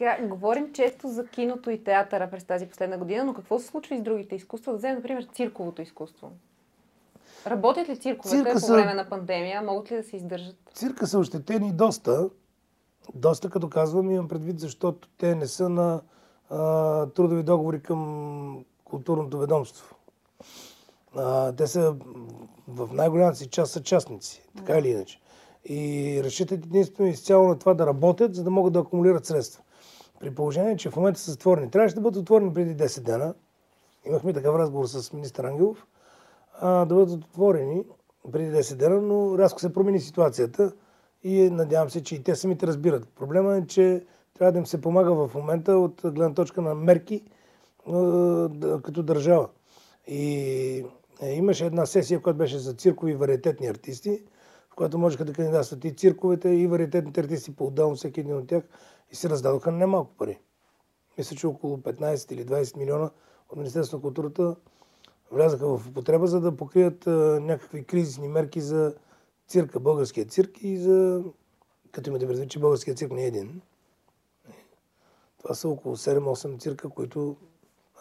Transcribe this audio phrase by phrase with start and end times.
[0.00, 3.94] Сега, говорим често за киното и театъра през тази последна година, но какво се случва
[3.94, 4.72] и с другите изкуства?
[4.72, 6.30] Да вземем, например, цирковото изкуство.
[7.46, 9.62] Работят ли цирковете Цирка по са- време на пандемия?
[9.62, 10.56] Могат ли да се издържат?
[10.74, 12.30] Цирка са ощетени доста.
[13.14, 16.00] Доста, като казвам, имам предвид, защото те не са на
[16.50, 19.96] а, трудови договори към културното ведомство.
[21.16, 21.96] А, те са
[22.68, 25.20] в най-голямата си част са частници, така или иначе.
[25.64, 29.62] И разчитат единствено изцяло на това да работят, за да могат да акумулират средства.
[30.20, 31.70] При положение, че в момента са затворени.
[31.70, 33.34] Трябваше да бъдат отворени преди 10 дена.
[34.04, 35.86] Имахме такъв разговор с министър Ангелов
[36.62, 37.84] да бъдат отворени
[38.32, 40.72] преди 10 дена, но рязко се промени ситуацията
[41.22, 43.08] и е, надявам се, че и те самите разбират.
[43.08, 47.22] Проблема е, че трябва да им се помага в момента от гледна точка на мерки
[48.82, 49.48] като държава.
[50.06, 50.34] И
[51.22, 54.22] е, имаше една сесия, която беше за циркови и вариететни артисти,
[54.70, 58.62] в която можеха да кандидатстват и цирковете, и вариететните артисти по-отделно, всеки един от тях,
[59.10, 60.40] и се раздадоха немалко пари.
[61.18, 63.10] Мисля, че около 15 или 20 милиона
[63.48, 64.56] от Министерството на културата
[65.32, 68.94] влязаха в употреба, за да покрият а, някакви кризисни мерки за
[69.48, 71.24] цирка, българския цирк и за...
[71.92, 73.60] Като имате предвид, че българския цирк не е един.
[75.38, 77.36] Това са около 7-8 цирка, които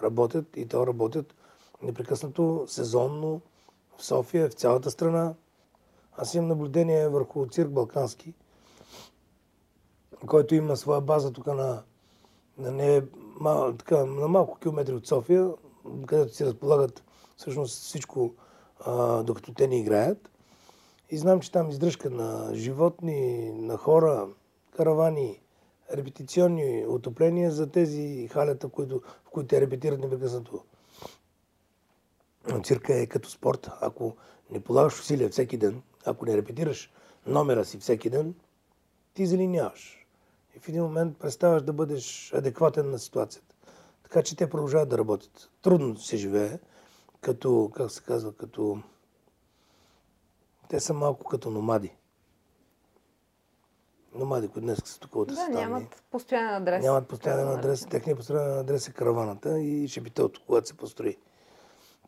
[0.04, 1.36] работят и то работят
[1.82, 3.42] непрекъснато, сезонно,
[3.98, 5.34] в София, в цялата страна.
[6.18, 8.34] Аз имам наблюдение върху цирк Балкански,
[10.26, 11.84] който има своя база тук на,
[12.58, 13.04] на, не,
[13.40, 15.52] мал, така, на малко километри от София,
[16.06, 17.04] където си разполагат
[17.38, 18.34] всъщност всичко,
[18.80, 20.30] а, докато те не играят.
[21.10, 24.28] И знам, че там издръжка на животни, на хора,
[24.78, 25.42] каравани,
[25.94, 30.64] репетиционни отопления за тези халета, които, в които те репетират непрекъснато.
[32.64, 33.70] Цирка е като спорт.
[33.82, 34.16] Ако
[34.52, 36.92] не полагаш усилия всеки ден, ако не репетираш
[37.26, 38.36] номера си всеки ден,
[39.14, 39.99] ти залиняваш.
[40.60, 43.56] И в един момент преставаш да бъдеш адекватен на ситуацията.
[44.04, 45.50] Така че те продължават да работят.
[45.62, 46.60] Трудно се живее,
[47.22, 48.82] като, как се казва, като...
[50.70, 51.96] Те са малко като номади.
[54.16, 55.56] Номади, които днес са тук от Да, Астани.
[55.56, 56.84] нямат постоянен адрес.
[56.84, 57.86] Нямат постоянен адрес.
[57.86, 61.18] Техният постоянен адрес е караваната и шепителото, когато се построи.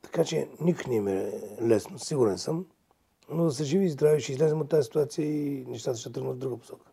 [0.01, 2.65] Така че никак не им е лесно, сигурен съм.
[3.29, 6.35] Но да са живи и здрави, ще излезем от тази ситуация и нещата ще тръгнат
[6.35, 6.90] в друга посока.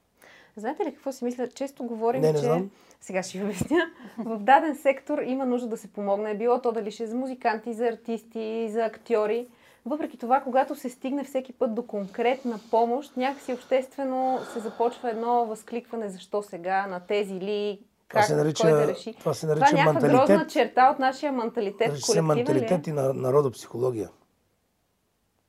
[0.59, 1.49] Знаете ли какво си мисля?
[1.49, 2.45] Често говорим, Не, не че...
[2.45, 2.71] знам.
[3.01, 3.79] Сега ще ви обясня.
[4.19, 6.35] В даден сектор има нужда да се помогне.
[6.35, 9.47] Било то дали ще е за музиканти, за артисти, за актьори.
[9.87, 15.47] Въпреки това, когато се стигне всеки път до конкретна помощ, някакси обществено се започва едно
[15.47, 19.15] възкликване защо сега, на тези ли, Това как, се нарича- кой да реши.
[19.15, 20.27] това се това нарича е някаква менталитет.
[20.29, 22.23] грозна черта от нашия менталитет, Нарича се ли е?
[22.23, 24.09] менталитет и на народопсихология.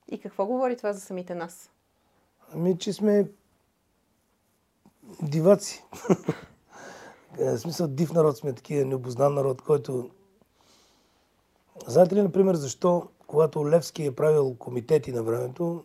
[0.07, 1.71] И какво говори това за самите нас?
[2.53, 3.25] Ами, че сме
[5.21, 5.83] диваци.
[7.39, 10.09] Е, В смисъл, див народ сме такива, необознан народ, който...
[11.87, 15.83] Знаете ли, например, защо, когато Левски е правил комитети на времето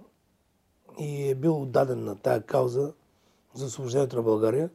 [0.98, 2.92] и е бил отдаден на тая кауза
[3.54, 4.70] за освобождението на България,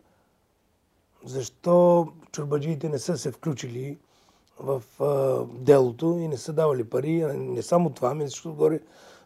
[1.25, 3.97] защо чурбаджиите не са се включили
[4.59, 8.79] в а, делото и не са давали пари, не само това, ами защото горе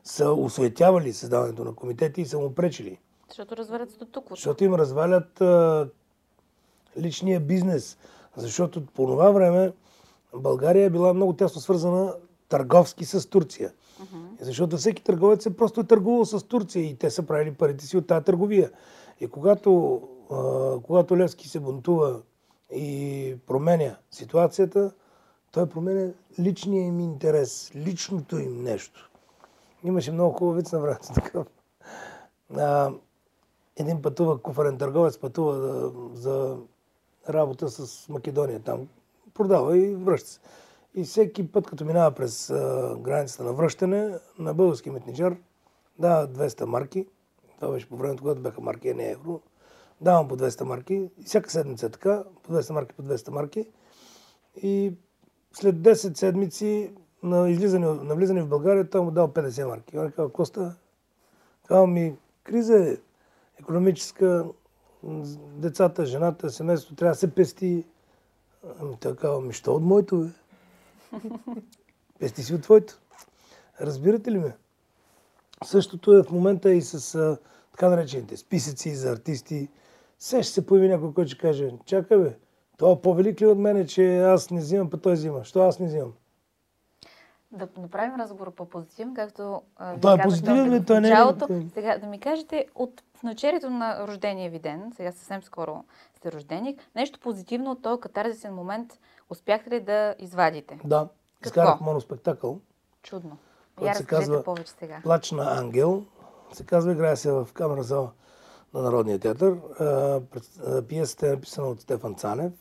[0.03, 2.99] са осветявали създаването на комитети и са му пречили.
[3.33, 4.35] Защото развалят статуквото.
[4.35, 5.87] Защото им развалят а,
[6.99, 7.97] личния бизнес.
[8.35, 9.73] Защото по това време
[10.35, 12.15] България е била много тясно свързана
[12.49, 13.73] търговски с Турция.
[14.39, 18.07] Защото всеки търговец е просто търгувал с Турция и те са правили парите си от
[18.07, 18.71] тази търговия.
[19.19, 20.01] И когато,
[20.31, 22.21] а, когато Левски се бунтува
[22.75, 24.91] и променя ситуацията,
[25.51, 29.09] той променя личния им интерес, личното им нещо.
[29.83, 31.47] Имаше много хубав вид на времето такъв.
[32.57, 32.91] А,
[33.77, 36.57] един пътува, куфарен търговец пътува за, за
[37.29, 38.87] работа с Македония там.
[39.33, 40.39] Продава и връща се.
[40.95, 45.35] И всеки път, като минава през а, границата на връщане, на български метничар
[45.99, 47.07] дава 200 марки.
[47.55, 49.41] Това беше по времето, когато бяха марки, а не евро.
[50.01, 51.09] Давам по 200 марки.
[51.17, 53.69] И всяка седмица е така, по 200 марки, по 200 марки.
[54.63, 54.93] И
[55.53, 56.93] след 10 седмици
[57.23, 59.97] на, излизане, на влизане в България, той му дал 50 марки.
[59.97, 60.75] Он казва, Коста,
[61.67, 62.97] казва ми, криза е
[63.59, 64.45] економическа,
[65.55, 67.85] децата, жената, семейството трябва да се пести.
[68.79, 70.29] Ами той казва, ми що от моето, бе?
[72.19, 72.99] Пести си от твоето.
[73.81, 74.55] Разбирате ли ме?
[75.63, 77.37] Същото е в момента и с а,
[77.71, 79.69] така наречените списъци за артисти.
[80.17, 82.37] Все ще се появи някой, който ще каже, чакай бе,
[82.77, 85.43] това е по-велик ли от мене, че аз не взимам, па той взима.
[85.43, 86.13] Що аз не взимам?
[87.51, 89.61] Да направим разговора по-позитивен, както
[90.01, 90.85] Той е позитивен ли?
[90.85, 91.71] Той не е негативен.
[91.73, 95.83] Сега да ми кажете, от в началото на рождения ви ден, сега съвсем скоро
[96.15, 96.77] сте рождени.
[96.95, 98.99] Нещо позитивно от този катарзисен момент
[99.29, 100.79] успяхте ли да извадите?
[100.85, 101.07] Да,
[101.41, 101.61] Какво?
[101.61, 102.59] изкарах моноспектакъл.
[103.03, 103.37] Чудно.
[103.81, 104.99] Я се казва повече сега.
[105.03, 106.05] Плач на ангел.
[106.53, 108.11] Се казва, играе се в камера зала
[108.73, 109.57] на Народния театър.
[110.87, 112.53] Пиесата е написана от Стефан Цанев.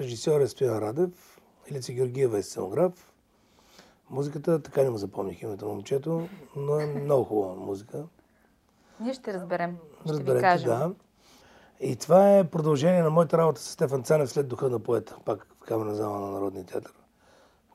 [0.00, 1.40] Режисьор е Стоян Радев.
[1.70, 3.12] Илица Георгиева е сценограф.
[4.10, 8.04] Музиката, така не му запомних името на момчето, но е много хубава музика.
[9.00, 9.76] Ние ще разберем.
[10.04, 10.68] Ще ви Разберете, кажем.
[10.68, 10.94] да.
[11.80, 15.46] И това е продължение на моята работа с Стефан Цанев след духа на поета, пак
[15.62, 16.92] в камера зала на Народния театър.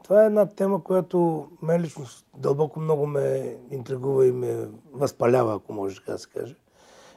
[0.03, 2.05] Това е една тема, която мен лично
[2.37, 6.55] дълбоко много ме интригува и ме възпалява, ако може така да се каже.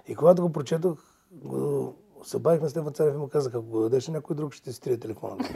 [0.08, 0.98] И когато го прочетох,
[1.32, 1.94] го
[2.24, 4.80] се обадих на Стефан Цанев и му казах, ако го дадеш някой друг, ще си
[4.80, 5.36] трие телефона.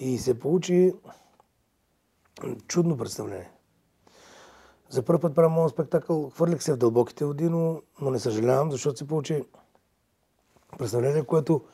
[0.00, 0.94] и се получи
[2.68, 3.50] чудно представление.
[4.88, 6.30] За първи път правя моят спектакъл.
[6.30, 9.44] Хвърлих се в дълбоките води, но, но не съжалявам, защото се получи
[10.78, 11.64] представление, което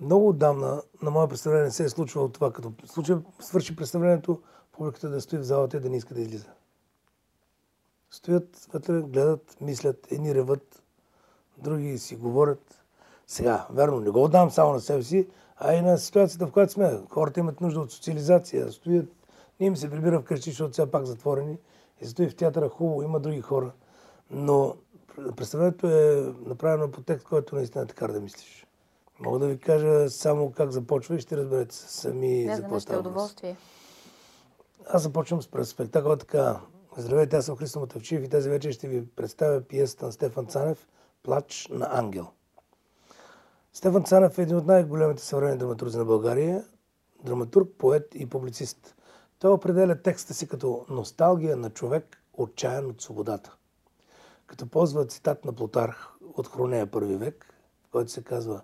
[0.00, 4.42] много отдавна на мое представление се е случвало това, като случай, свърши представлението,
[4.72, 6.50] публиката да стои в залата и да не иска да излиза.
[8.10, 10.82] Стоят вътре, гледат, мислят, едни реват,
[11.58, 12.84] други си говорят.
[13.26, 16.72] Сега, верно, не го отдавам само на себе си, а и на ситуацията, в която
[16.72, 17.00] сме.
[17.10, 19.08] Хората имат нужда от социализация, стоят,
[19.60, 21.58] не им се прибира вкъщи, защото сега пак затворени.
[22.04, 23.72] И стои в театъра хубаво, има други хора.
[24.30, 24.76] Но
[25.36, 28.66] представлението е направено по текст, който наистина те кара да мислиш.
[29.20, 32.80] Мога да ви кажа само как започва и ще разберете сами Да, за какво е
[32.80, 33.56] става удоволствие.
[34.86, 36.60] Аз започвам с спектакъла така.
[36.96, 40.88] Здравейте, аз съм Христо Мотавчиев и тази вечер ще ви представя пиесата на Стефан Цанев
[41.22, 42.26] «Плач на ангел».
[43.72, 46.64] Стефан Цанев е един от най-големите съвременни драматурзи на България,
[47.24, 48.94] драматург, поет и публицист.
[49.44, 53.56] Той определя текста си като носталгия на човек, отчаян от свободата.
[54.46, 57.54] Като ползва цитат на Плутарх от Хронея първи век,
[57.86, 58.62] в който се казва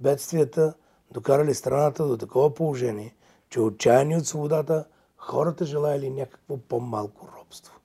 [0.00, 0.74] Бедствията
[1.10, 3.16] докарали страната до такова положение,
[3.48, 4.84] че отчаяни от свободата,
[5.16, 7.80] хората желаяли някакво по-малко робство.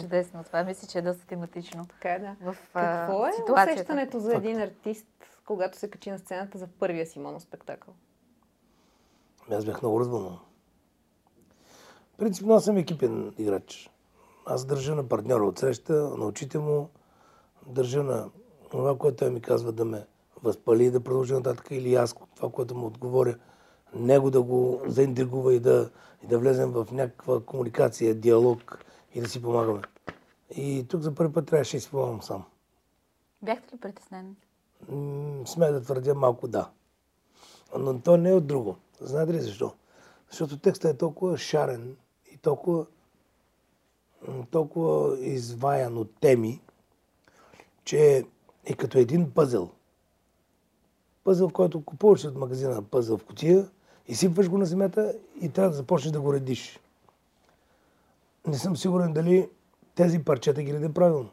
[0.00, 0.44] Чудесно.
[0.44, 1.86] Това мисля, че е доста тематично.
[1.86, 2.36] Така е, да.
[2.52, 3.72] В, а, Какво е ситуацията.
[3.72, 5.06] усещането за един артист,
[5.44, 7.94] когато се качи на сцената за първия си моноспектакъл?
[9.50, 10.38] Аз бях много развълнуван.
[12.18, 13.90] Принципно аз съм екипен играч.
[14.46, 16.90] Аз държа на партньора от среща, на очите му,
[17.66, 18.30] държа на
[18.70, 20.06] това, което той ми казва да ме
[20.42, 23.38] възпали и да продължи нататък или аз това, което му отговоря,
[23.94, 25.90] него да го заинтригува и да,
[26.24, 28.84] и да влезем в някаква комуникация, диалог
[29.14, 29.82] и да си помагаме.
[30.56, 32.44] И тук за първи път трябваше да си помагам сам.
[33.42, 34.36] Бяхте ли притеснен?
[35.44, 36.70] Смея да твърдя малко да.
[37.78, 38.76] Но то не е от друго.
[39.00, 39.72] Знаете ли защо?
[40.30, 41.96] Защото текстът е толкова шарен
[42.32, 42.86] и толкова,
[44.50, 46.60] толкова изваян от теми,
[47.84, 48.24] че
[48.64, 49.70] е като един пъзел.
[51.24, 53.68] Пъзел, който купуваш от магазина пъзел в кутия,
[54.08, 56.80] изсипваш го на земята и трябва да започнеш да го редиш.
[58.46, 59.50] Не съм сигурен дали
[59.94, 61.30] тези парчета ги редя правилно.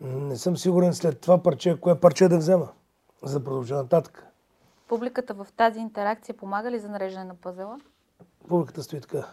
[0.00, 2.68] Не съм сигурен след това парче, кое парче да взема,
[3.22, 4.29] за да продължа нататък.
[4.90, 7.80] Публиката в тази интеракция помага ли за нареждане на пъзела?
[8.48, 9.26] Публиката стои така.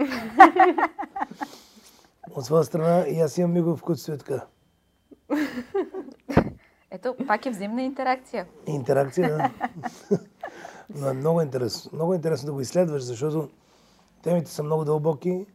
[2.36, 4.46] От своя страна и аз имам мигов, които стои така.
[6.90, 8.46] Ето, пак е взаимна интеракция.
[8.66, 9.50] Интеракция, да.
[10.94, 11.90] Но е много интересно.
[11.94, 13.50] Много интересно да го изследваш, защото
[14.22, 15.46] темите са много дълбоки.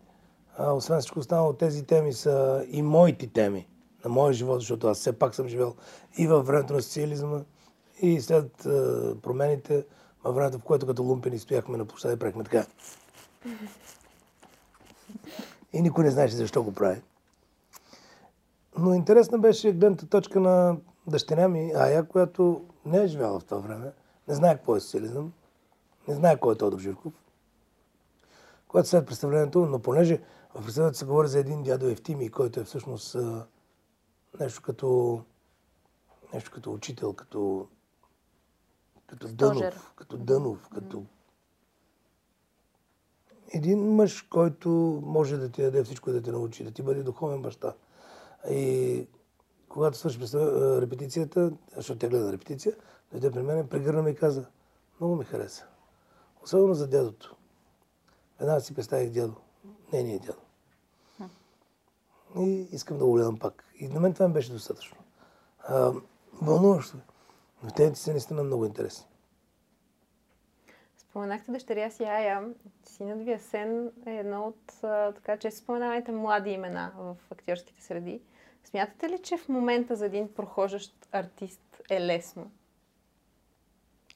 [0.57, 3.67] А, освен всичко останало, тези теми са и моите теми
[4.03, 5.75] на моя живот, защото аз все пак съм живел
[6.17, 7.39] и във времето на социализма,
[8.01, 8.51] и след
[9.21, 9.85] промените,
[10.23, 12.65] във времето, в което като лумпени стояхме на площада и правихме така.
[15.73, 17.01] И никой не знаеше защо го прави.
[18.77, 20.77] Но интересна беше гледната точка на
[21.07, 23.91] дъщеря ми, Ая, която не е живяла в това време,
[24.27, 25.33] не знае какво е социализъм,
[26.07, 27.13] не знае кой е Тодор Живков.
[28.67, 30.21] Когато след представлението, но понеже
[30.55, 33.17] в представлението се говори за един дядо Евтимий, който е всъщност
[34.39, 35.21] нещо като
[36.33, 37.67] нещо като учител, като
[39.07, 39.71] като Стожер.
[39.71, 41.03] Дънов, като Дънов, като
[43.53, 44.69] един мъж, който
[45.05, 47.73] може да ти даде всичко да те научи, да ти бъде духовен баща.
[48.49, 49.07] И
[49.69, 50.19] когато свърши
[50.81, 52.75] репетицията, защото тя гледа на репетиция,
[53.11, 54.45] дойде при мен, прегърна ме и каза,
[54.99, 55.65] много ми хареса.
[56.43, 57.35] Особено за дядото.
[58.39, 59.35] Веднага си представих дядо.
[59.93, 60.39] Нейният дядо.
[62.37, 63.63] И искам да го гледам пак.
[63.79, 64.97] И на мен това ми беше достатъчно.
[65.59, 65.93] А,
[66.41, 66.97] вълнуващо.
[67.63, 69.07] Но темите са наистина много интересни.
[70.97, 72.49] Споменахте дъщеря си Ая.
[72.83, 74.73] Синът ви Асен е едно от
[75.15, 78.21] така често споменаваните млади имена в актьорските среди.
[78.63, 82.51] Смятате ли, че в момента за един прохождащ артист е лесно?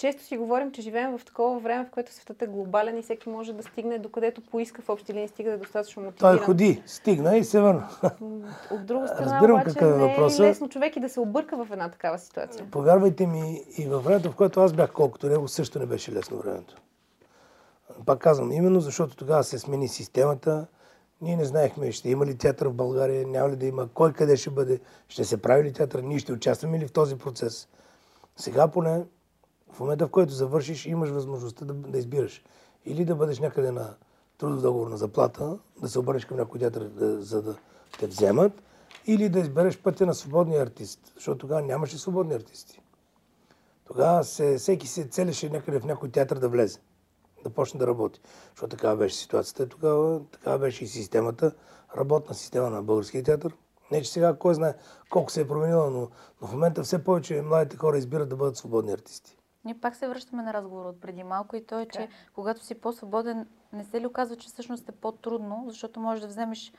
[0.01, 3.29] Често си говорим, че живеем в такова време, в което светът е глобален и всеки
[3.29, 6.37] може да стигне докъдето поиска в общи линии, стига да е достатъчно мотивиран.
[6.37, 7.89] Той ходи, стигна и се върна.
[8.71, 11.65] От друга страна, Разбирам обаче, какъв е не е лесно човек и да се обърка
[11.65, 12.65] в една такава ситуация.
[12.71, 16.37] Повярвайте ми, и във времето, в което аз бях колкото него, също не беше лесно
[16.37, 16.81] времето.
[18.05, 20.67] Пак казвам, именно защото тогава се смени системата.
[21.21, 24.37] Ние не знаехме, ще има ли театър в България, няма ли да има, кой къде
[24.37, 27.67] ще бъде, ще се прави ли театър, ние ще участваме ли в този процес.
[28.37, 29.03] Сега поне,
[29.73, 32.43] в момента в който завършиш, имаш възможността да, да избираш.
[32.85, 33.95] Или да бъдеш някъде на
[34.37, 37.55] трудов договор на заплата, да се обърнеш към някой театър, да, за да
[37.99, 38.63] те вземат,
[39.07, 42.81] или да избереш пътя на свободния артист, защото тогава нямаше свободни артисти.
[43.85, 46.79] Тогава се, всеки се целеше някъде в някой театър да влезе,
[47.43, 48.21] да почне да работи.
[48.49, 51.51] Защото такава беше ситуацията тогава, такава беше и системата,
[51.97, 53.53] работна система на българския театър.
[53.91, 54.73] Не, че сега кой знае
[55.09, 56.09] колко се е променила, но,
[56.41, 59.37] но в момента все повече младите хора избират да бъдат свободни артисти.
[59.65, 62.13] Ние пак се връщаме на разговора от преди малко и то е, че Така.
[62.35, 66.73] когато си по-свободен, не се ли оказва, че всъщност е по-трудно, защото можеш да вземеш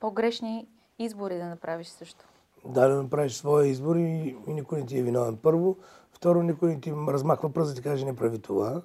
[0.00, 2.24] по-грешни избори да направиш също.
[2.64, 5.36] Да, да направиш своя избор и, и никой не ти е виновен.
[5.36, 5.76] Първо.
[6.12, 8.82] Второ, никой не ти размахва пръст да ти каже не прави това.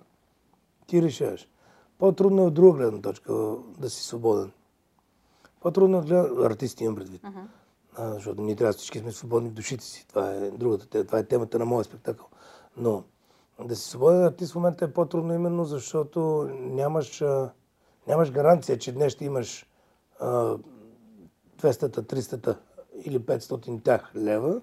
[0.88, 1.48] Ти решаваш.
[1.98, 3.34] По-трудно е от друга гледна точка
[3.78, 4.52] да си свободен.
[5.62, 6.46] По-трудно е от гледна...
[6.46, 7.22] Артисти имам предвид.
[7.98, 10.08] А, защото ние трябва всички сме свободни в душите си.
[10.08, 12.28] Това е другата, това е темата на моя спектакъл.
[12.78, 13.04] Но
[13.64, 17.24] да си свободен артист в момента е по-трудно именно защото нямаш,
[18.08, 19.66] нямаш гаранция, че днес ще имаш
[20.20, 20.58] а,
[21.62, 22.56] 200-та, 300-та
[23.06, 24.62] или 500 тях лева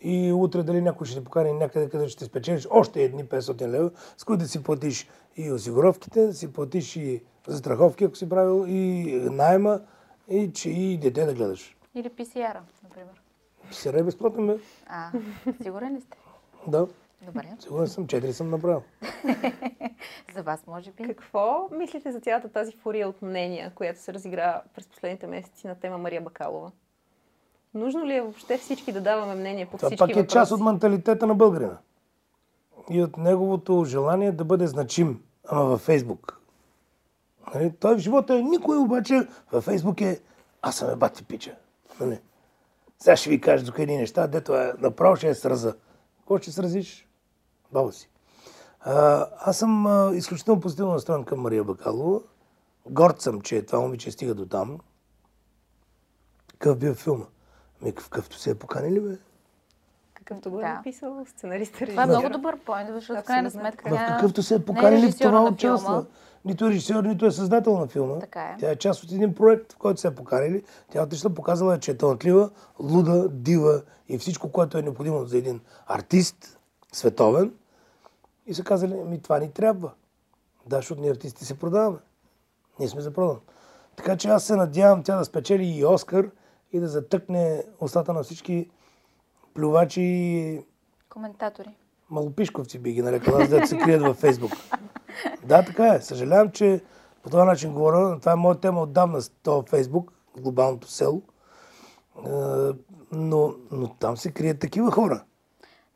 [0.00, 3.90] и утре дали някой ще ти покани някъде, къде ще спечелиш още едни 500 лева,
[4.16, 8.64] с които да си платиш и осигуровките, да си платиш и застраховки, ако си правил,
[8.68, 9.80] и найема,
[10.28, 11.76] и че и дете да гледаш.
[11.94, 13.22] Или PCR-а, например.
[13.70, 14.58] Сега е безплатно, бе.
[14.86, 15.12] А,
[15.62, 16.18] сигурен ли сте?
[16.68, 16.86] Да,
[17.22, 17.56] Добре.
[17.58, 18.82] сигурен съм, 4 съм направил.
[20.34, 21.02] За вас, може би.
[21.02, 25.74] Какво мислите за цялата тази фурия от мнения, която се разигра през последните месеци на
[25.74, 26.70] тема Мария Бакалова?
[27.74, 30.32] Нужно ли е въобще всички да даваме мнение по Това всички пак е въпроси?
[30.32, 31.78] част от менталитета на българина.
[32.90, 36.40] И от неговото желание да бъде значим, ама във Фейсбук.
[37.54, 37.72] Нали?
[37.80, 40.20] Той в живота е никой, обаче във Фейсбук е
[40.62, 41.54] аз съм е бати пича.
[42.00, 42.20] Нали?
[42.98, 45.74] Сега ще ви кажа тук едни неща, дето е направо ще е сраза.
[46.26, 47.08] Какво ще сразиш?
[47.72, 48.10] Баба си.
[48.80, 52.20] А, аз съм а, изключително позитивно настроен към Мария Бакалова.
[52.90, 54.78] Горд съм, че това момиче стига до там.
[56.48, 57.24] Какъв бил филма?
[57.82, 59.18] Ами какъвто се е поканили, бе.
[60.26, 60.74] Какъвто го е Да.
[60.74, 63.90] написал сценариста, Това е много добър поинт, защото в крайна сметка.
[63.90, 66.06] В какъвто се е е поканили, в това участва.
[66.44, 68.18] Нито е режисьор, нито е създател на филма.
[68.18, 68.56] Така е.
[68.58, 70.62] Тя е част от един проект, в който се е поканили.
[70.92, 75.24] Тя е отишла, показала, е, че е талантлива, луда, дива и всичко, което е необходимо
[75.24, 76.58] за един артист,
[76.92, 77.52] световен.
[78.46, 79.90] И са казали, ми това ни трябва.
[80.66, 81.98] Да, защото ние артисти се продаваме.
[82.78, 83.38] Ние сме за продан.
[83.96, 86.30] Така че аз се надявам тя да спечели и Оскар
[86.72, 88.70] и да затъкне устата на всички
[89.56, 90.60] плювачи и
[91.08, 91.76] Коментатори.
[92.10, 94.52] малопишковци би ги нарекал, аз дето се крият във Фейсбук.
[95.44, 96.00] Да, така е.
[96.00, 96.80] Съжалявам, че
[97.22, 98.20] по този начин говоря.
[98.20, 101.22] Това е моя тема отдавна с този Фейсбук, глобалното село.
[102.18, 102.30] Е,
[103.12, 105.24] Но, но там се крият такива хора.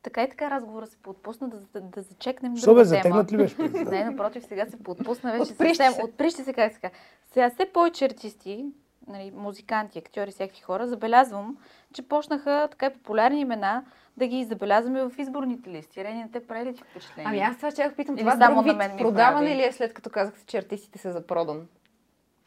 [0.03, 3.37] Така и така разговора се поотпусна да, да, да зачекнем Що друга бе, затегнат ли
[3.37, 3.57] беше?
[3.63, 5.93] Не, напротив, сега се поотпусна вече Отприщи съвсем.
[5.93, 6.03] се.
[6.05, 6.91] Отприщи се, как сега.
[7.33, 8.65] Сега все повече артисти,
[9.09, 11.57] нали, музиканти, актьори, всякакви хора, забелязвам,
[11.95, 13.85] че почнаха така и популярни имена
[14.17, 16.05] да ги забелязваме в изборните листи.
[16.05, 17.27] Рени, не те прави ли ти впечатление?
[17.29, 18.17] Ами аз това ще питам.
[18.17, 19.63] Това само друг на мен ми продаване прави?
[19.63, 21.67] ли е след като казахте, че артистите са за продан?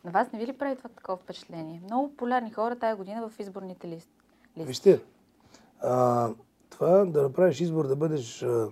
[0.06, 1.82] На вас не ви ли прави това такова впечатление?
[1.84, 4.10] Много популярни хора тая година в изборните лист.
[4.58, 4.68] листи.
[4.68, 5.00] Вижте,
[5.82, 6.30] а,
[6.70, 8.68] това да направиш избор да бъдеш а,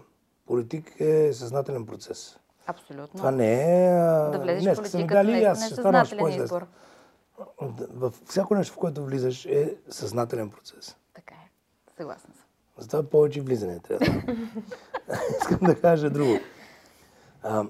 [0.45, 2.39] политик е съзнателен процес.
[2.67, 3.17] Абсолютно.
[3.17, 3.89] Това не е...
[3.89, 6.67] А, да влезеш в политиката дали аз е стана още съзнателен избор.
[7.89, 10.97] В всяко нещо, в което влизаш, е съзнателен процес.
[11.13, 11.49] Така е.
[11.97, 12.45] Съгласна съм.
[12.77, 14.05] Затова повече влизане трябва.
[15.41, 16.39] Искам да кажа друго.
[17.43, 17.65] А,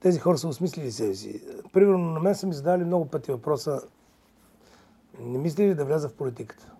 [0.00, 1.42] тези хора са осмислили себе си.
[1.72, 3.82] Примерно на мен са ми задали много пъти въпроса
[5.18, 6.72] не мисли ли да вляза в политиката?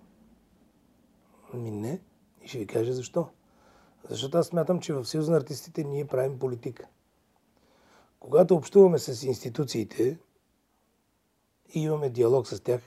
[1.54, 2.00] Ми не.
[2.42, 3.28] И ще ви кажа защо.
[4.08, 6.86] Защото аз смятам, че в Съюз на артистите ние правим политика.
[8.20, 10.18] Когато общуваме с институциите
[11.74, 12.80] и имаме диалог с тях,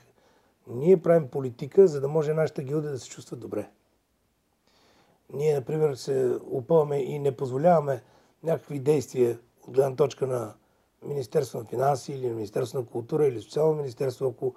[0.68, 3.70] ние правим политика, за да може нашата гилда да се чувства добре.
[5.32, 8.02] Ние, например, се опъваме и не позволяваме
[8.42, 10.54] някакви действия от гледна точка на
[11.06, 14.54] Министерство на финанси или Министерство на култура или Социално министерство, ако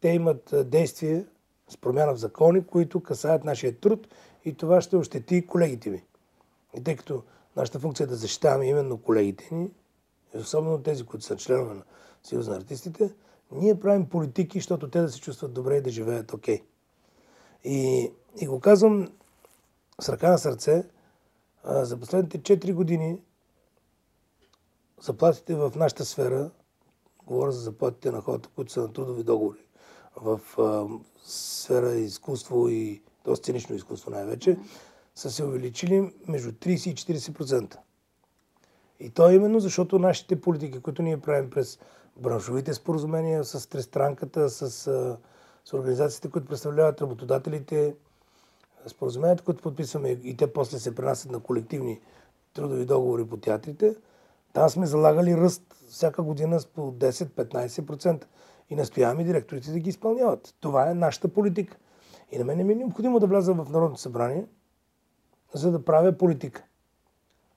[0.00, 1.26] те имат действия
[1.68, 4.08] с промяна в закони, които касаят нашия труд
[4.44, 6.04] и това ще ощети колегите ми.
[6.78, 7.22] И тъй като
[7.56, 9.70] нашата функция е да защитаваме именно колегите ни,
[10.34, 11.82] особено тези, които са членове на
[12.22, 13.14] Съюз на артистите,
[13.54, 16.58] ние правим политики, защото те да се чувстват добре и да живеят окей.
[16.58, 16.62] Okay.
[17.64, 19.12] И, и го казвам
[20.00, 20.84] с ръка на сърце,
[21.64, 23.18] а, за последните 4 години
[25.00, 26.50] заплатите в нашата сфера,
[27.26, 29.64] говоря за заплатите на хората, които са на трудови договори,
[30.16, 30.86] в а,
[31.24, 34.58] сфера изкуство и то сценично изкуство най-вече,
[35.14, 37.76] са се увеличили между 30 и 40%.
[39.02, 41.78] И то е именно защото нашите политики, които ние правим през
[42.16, 44.70] браншовите споразумения с Трестранката, с,
[45.64, 47.94] с организациите, които представляват работодателите,
[48.86, 52.00] споразуменията, които подписваме и те после се пренасят на колективни
[52.54, 53.96] трудови договори по театрите,
[54.52, 58.24] там сме залагали ръст всяка година с по 10-15%
[58.70, 60.54] и настояваме директорите да ги изпълняват.
[60.60, 61.76] Това е нашата политика.
[62.32, 64.46] И на мен не ми е необходимо да вляза в Народното събрание,
[65.54, 66.64] за да правя политика.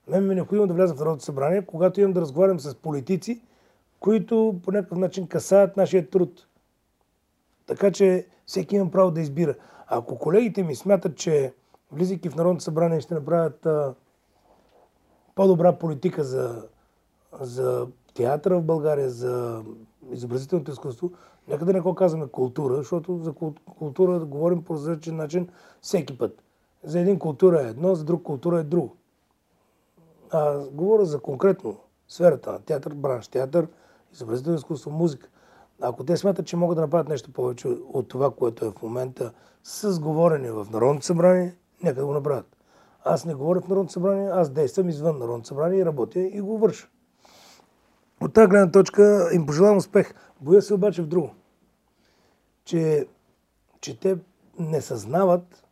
[0.07, 3.41] Мен ми е необходимо да вляза в Народното събрание, когато имам да разговарям с политици,
[3.99, 6.47] които по някакъв начин касаят нашия труд.
[7.65, 9.55] Така че всеки има право да избира.
[9.87, 11.53] Ако колегите ми смятат, че
[11.91, 13.93] влизайки в Народното събрание ще направят а,
[15.35, 16.67] по-добра политика за,
[17.39, 19.63] за театъра в България, за
[20.11, 21.11] изобразителното изкуство,
[21.47, 23.33] нека да не го казваме култура, защото за
[23.77, 25.49] култура да говорим по различен начин
[25.81, 26.43] всеки път.
[26.83, 28.95] За един култура е едно, за друг култура е друго.
[30.37, 31.77] А говоря за конкретно
[32.07, 33.67] сферата на театър, бранш театър,
[34.13, 35.29] изобразително изкуство, музика.
[35.81, 39.31] Ако те смятат, че могат да направят нещо повече от това, което е в момента
[39.63, 42.57] с говорене в Народното събрание, нека да го направят.
[43.03, 46.57] Аз не говоря в Народното събрание, аз действам извън Народното събрание и работя и го
[46.57, 46.87] върша.
[48.21, 50.13] От тази гледна точка им пожелавам успех.
[50.41, 51.29] Боя се обаче в друго.
[52.65, 53.07] Че,
[53.81, 54.17] че те
[54.59, 55.67] не съзнават,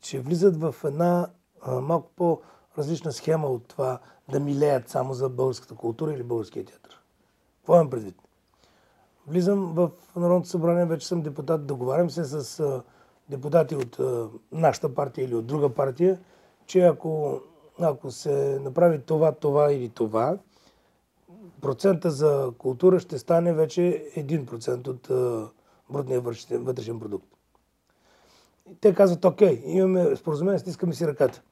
[0.00, 1.28] че влизат в една
[1.62, 2.42] а, малко
[2.74, 3.98] по-различна схема от това
[4.30, 7.00] да милеят само за българската култура или българския театър.
[7.58, 8.14] Какво имам предвид?
[9.26, 12.82] Влизам в Народното събрание, вече съм депутат, договарям се с
[13.28, 13.98] депутати от
[14.52, 16.18] нашата партия или от друга партия,
[16.66, 17.40] че ако,
[17.80, 20.38] ако се направи това, това или това,
[21.60, 25.08] процента за култура ще стане вече 1% от
[25.90, 27.26] брутния вътрешен продукт.
[28.70, 31.42] И те казват, окей, имаме споразумение, стискаме си ръката.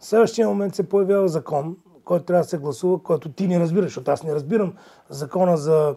[0.00, 3.86] В следващия момент се появява закон, който трябва да се гласува, който ти не разбираш,
[3.86, 4.72] защото аз не разбирам
[5.08, 5.96] закона за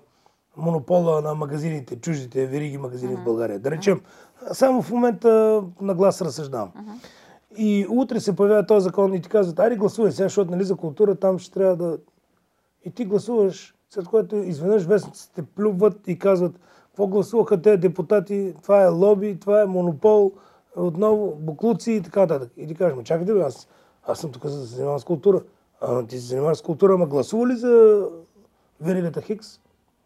[0.57, 3.21] монопола на магазините, чуждите вериги магазини uh-huh.
[3.21, 3.59] в България.
[3.59, 4.01] Да речем,
[4.51, 6.69] само в момента на глас разсъждавам.
[6.69, 7.07] Uh-huh.
[7.57, 10.75] И утре се появява този закон и ти казват, айде гласувай сега, защото нали, за
[10.75, 11.97] култура там ще трябва да...
[12.85, 18.83] И ти гласуваш, след което изведнъж вестниците плюват и казват, какво гласуваха те депутати, това
[18.83, 20.31] е лоби, това е монопол,
[20.75, 22.51] отново буклуци и така нататък.
[22.57, 23.67] И ти кажеш, чакайте, аз,
[24.07, 25.43] аз съм тук за да се занимавам с култура.
[25.81, 28.05] А, ти се занимаваш с култура, ама гласува ли за
[28.81, 29.59] веригата Хикс?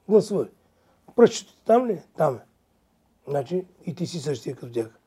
[0.09, 0.47] Гласувай.
[1.15, 2.01] Пръщето там ли?
[2.17, 2.39] Там е.
[3.27, 4.99] Значи и ти си същия като тях.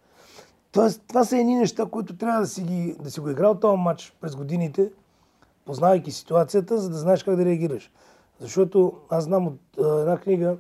[0.73, 3.77] Тоест, това са едни неща, които трябва да си, ги, да си го играл този
[3.77, 4.91] матч през годините,
[5.65, 7.91] познавайки ситуацията, за да знаеш как да реагираш.
[8.39, 10.57] Защото аз знам от а, една книга,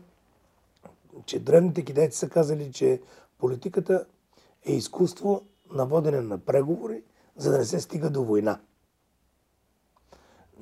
[1.24, 3.00] че древните китайци са казали, че
[3.38, 4.04] политиката
[4.64, 7.02] е изкуство на водене на преговори,
[7.40, 8.60] за да не се стига до война.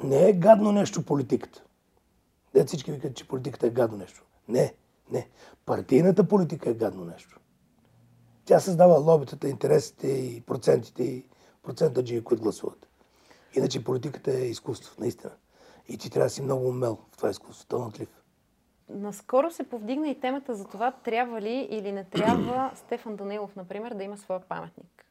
[0.02, 1.62] Не е гадно нещо политиката.
[2.54, 4.24] Де всички викат, че политиката е гадно нещо.
[4.48, 4.74] Не,
[5.10, 5.28] не.
[5.66, 7.40] Партийната политика е гадно нещо.
[8.44, 11.28] Тя създава лобитата, интересите и процентите и
[11.62, 12.88] процента джии, които гласуват.
[13.54, 15.32] Иначе политиката е изкуство, наистина.
[15.88, 18.08] И ти трябва да си много умел в това изкуство, талантлив.
[18.88, 23.94] Наскоро се повдигна и темата за това трябва ли или не трябва Стефан Данилов, например,
[23.94, 25.07] да има своя паметник.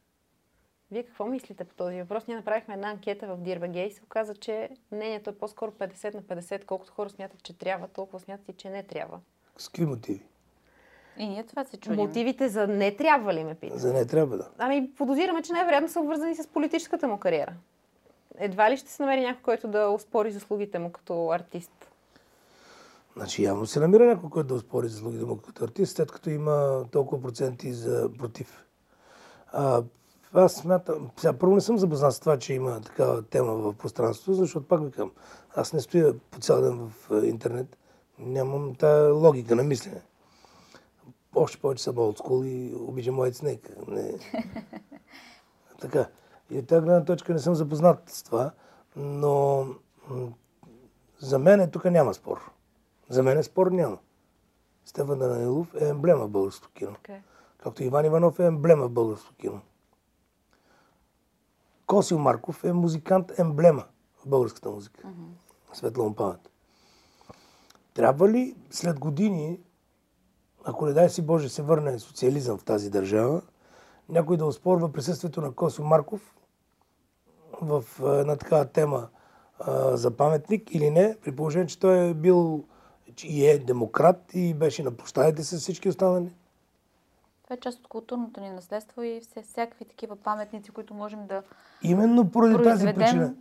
[0.90, 2.26] Вие какво мислите по този въпрос?
[2.26, 6.22] Ние направихме една анкета в Дирбеге и се оказа, че мнението е по-скоро 50 на
[6.22, 6.64] 50.
[6.64, 9.20] Колкото хора смятат, че трябва, толкова смятат и, че не трябва.
[9.58, 10.22] С какви мотиви?
[11.18, 11.96] И ние това се чудим.
[11.96, 13.80] Мотивите за не трябва ли ме питат?
[13.80, 14.48] За не трябва, да.
[14.58, 17.54] Ами подозираме, че най-вероятно са обвързани с политическата му кариера.
[18.38, 21.90] Едва ли ще се намери някой, който да успори заслугите му като артист?
[23.16, 26.84] Значи явно се намира някой, който да успори заслугите му като артист, след като има
[26.92, 28.64] толкова проценти за против.
[29.52, 29.82] А,
[30.32, 34.34] аз смятам, сега първо не съм запознат с това, че има такава тема в пространството,
[34.34, 35.10] защото пак викам,
[35.56, 37.76] аз не стоя по цял ден в интернет,
[38.18, 40.02] нямам тая логика на мислене.
[41.34, 43.76] Още повече съм олдскул и обичам моят снег.
[43.88, 44.18] Не.
[45.80, 46.06] така.
[46.50, 48.50] И от тази гледна точка не съм запознат с това,
[48.96, 49.66] но
[51.18, 52.50] за мен тук няма спор.
[53.08, 53.98] За мен спор няма.
[54.84, 56.92] Стефан Данаилов е емблема в българското кино.
[56.94, 57.22] Така е.
[57.58, 59.60] Както Иван Иванов е емблема в българското кино.
[61.88, 63.84] Косил Марков е музикант емблема
[64.16, 65.02] в българската музика.
[65.72, 66.50] Светла му памет.
[67.94, 69.60] Трябва ли след години,
[70.64, 73.42] ако не дай си Боже се върне социализъм в тази държава,
[74.08, 76.34] някой да оспорва присъствието на Косил Марков
[77.62, 77.84] в
[78.20, 79.08] една такава тема
[79.58, 82.64] а, за паметник или не, при положение, че той е бил
[83.24, 86.34] и е демократ и беше на площадите с всички останали.
[87.48, 91.42] Това е част от културното ни наследство и все, всякакви такива паметници, които можем да
[91.82, 93.34] Именно поради тази причина.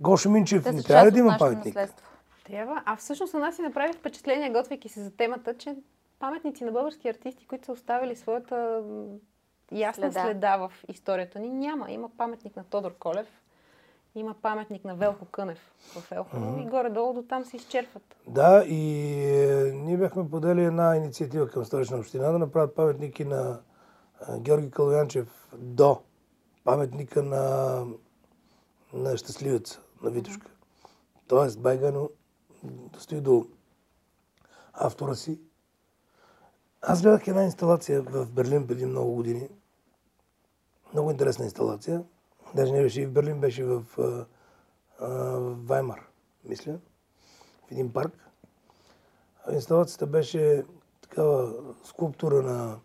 [0.00, 1.74] Гошо Минчев не трябва да има паметник?
[1.74, 2.06] наследство.
[2.44, 2.82] Трябва.
[2.86, 5.76] А всъщност на нас си направи впечатление, готвейки се за темата, че
[6.18, 8.82] паметници на български артисти, които са оставили своята
[9.72, 10.26] ясна Следа.
[10.26, 10.56] следа.
[10.56, 11.90] в историята ни, няма.
[11.90, 13.42] Има паметник на Тодор Колев,
[14.14, 18.16] има паметник на Велко Кънев в Елхово и горе-долу до там се изчерпват.
[18.26, 23.60] Да, и е, ние бяхме подели една инициатива към Столична община да направят паметники на
[24.28, 26.00] е, Георги Калоянчев до
[26.64, 27.84] паметника на,
[28.92, 30.50] на щастливеца, на Витушка.
[31.28, 32.10] Тоест, Байгано
[32.98, 33.46] стои до
[34.72, 35.40] автора си.
[36.82, 39.48] Аз гледах една инсталация в Берлин преди много години.
[40.92, 42.04] Много интересна инсталация.
[42.54, 44.26] Даже не беше и в Берлин, беше в, а,
[45.00, 45.08] а,
[45.38, 46.08] в Ваймар,
[46.44, 46.78] мисля
[47.68, 48.28] в един парк.
[49.46, 50.64] А инсталацията беше
[51.00, 52.78] такава скулптура на,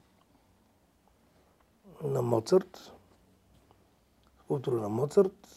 [2.03, 2.91] на Моцарт.
[4.43, 5.47] Скулптура на Моцарт.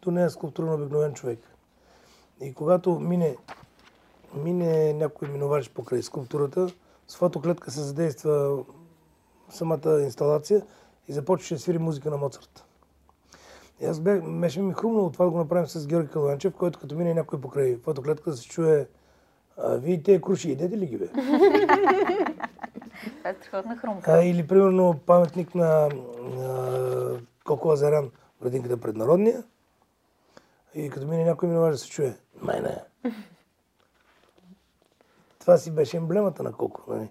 [0.00, 1.38] То не е скулптура на обикновен човек.
[2.40, 3.36] И когато мине,
[4.34, 6.68] мине някой минувач покрай скулптурата,
[7.08, 8.64] с фотоклетка се задейства
[9.50, 10.66] самата инсталация
[11.08, 12.64] и започваше да свири музика на Моцарт.
[13.82, 16.94] И аз бях, беше ми хрумнало това да го направим с Георги Калуянчев, който като
[16.94, 18.88] мине някой покрай фотоклетка да се чуе
[19.56, 21.08] а, вие тези круши, идете ли ги бе?
[23.18, 24.24] Това е страхотна хрумка.
[24.24, 25.88] Или примерно паметник на,
[26.22, 28.10] на Коко Азарян,
[28.42, 29.44] градинката пред Народния.
[30.74, 32.16] И като мине някой минува да се чуе.
[32.40, 32.78] Май не.
[35.38, 36.82] Това си беше емблемата на Коко.
[36.88, 37.08] Нали?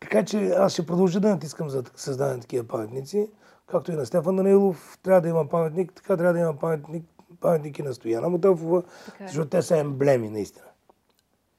[0.00, 3.30] Така че аз ще продължа да натискам за създаване на такива паметници.
[3.70, 7.04] Както и на Стефан Данилов трябва да има паметник, така трябва да има паметник,
[7.40, 9.26] паметники на Стояна Мотелфова, Така е.
[9.26, 10.66] защото те са емблеми наистина.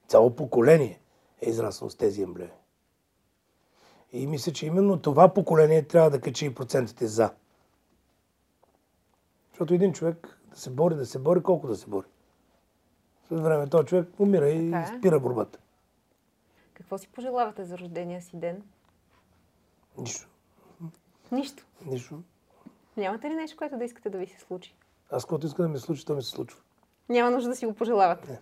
[0.08, 1.00] Цяло поколение
[1.40, 2.50] е израснало с тези емблеми.
[4.12, 7.30] И мисля, че именно това поколение трябва да качи и процентите за.
[9.50, 12.06] Защото един човек да се бори, да се бори, колко да се бори.
[13.28, 14.98] След време този човек умира и Така е.
[14.98, 15.58] спира борбата.
[16.74, 18.62] Какво си пожелавате за рождения си ден?
[19.98, 20.28] Нищо.
[21.32, 21.64] Нищо.
[21.86, 22.18] Нищо.
[22.96, 24.74] Нямате ли нещо, което да искате да ви се случи?
[25.10, 26.60] Аз когато иска да ми се случи, то ми се случва.
[27.08, 28.40] Няма нужда да си го пожелавате.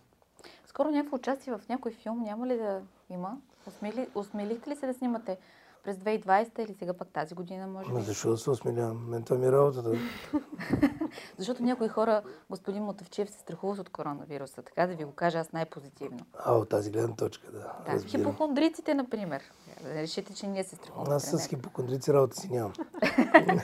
[0.67, 3.37] Скоро някакво участие в някой филм няма ли да има?
[3.67, 5.39] Осмели, осмелихте ли се да снимате
[5.85, 8.05] през 2020 или сега пък тази година, може Ма би?
[8.05, 9.09] защо да се осмелявам?
[9.11, 9.91] Мен това ми е работата.
[11.41, 14.63] Защото някои хора, господин Мотавчев, се страхуват от коронавируса.
[14.63, 16.19] Така да ви го кажа аз най-позитивно.
[16.39, 17.59] А, от тази гледна точка, да.
[17.59, 18.09] Да, разбирам.
[18.09, 19.43] хипохондриците, например.
[19.83, 21.15] Да решите, че ние се страхуваме.
[21.15, 22.73] Аз с хипокондрици работа си нямам.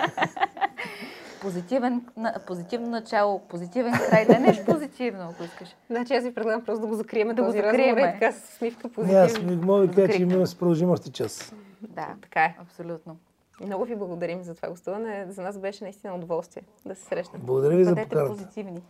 [1.40, 2.06] Позитивен,
[2.46, 4.26] позитивно начало, позитивен край.
[4.26, 5.68] Да е нещо позитивно, ако искаш.
[5.90, 7.98] Значи аз ви предлагам просто да го закрием Да го закрием.
[7.98, 9.56] и така с усмивка Не, аз позитивно.
[9.56, 11.54] ми мога да кажа, че имаме продължим още час.
[11.82, 12.56] Да, Така е.
[12.62, 13.16] абсолютно.
[13.60, 15.26] Много ви благодарим за това гостуване.
[15.28, 17.40] За нас беше наистина удоволствие да се срещнем.
[17.44, 18.32] Благодаря ви за Бъдете поканата.
[18.32, 18.82] позитивни.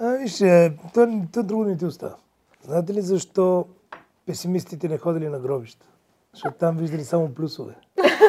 [0.00, 2.16] А, виж, е, то, то друго не ти остава.
[2.62, 3.66] Знаете ли защо
[4.26, 5.86] песимистите не ходили на гробища?
[6.32, 7.74] Защото там виждали само плюсове.